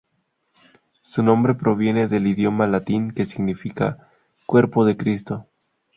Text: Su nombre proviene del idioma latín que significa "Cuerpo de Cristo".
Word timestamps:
Su 1.03 1.21
nombre 1.21 1.53
proviene 1.53 2.07
del 2.07 2.25
idioma 2.25 2.65
latín 2.65 3.11
que 3.11 3.23
significa 3.23 4.09
"Cuerpo 4.47 4.83
de 4.83 4.97
Cristo". 4.97 5.45